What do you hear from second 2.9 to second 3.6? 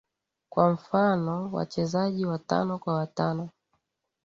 watano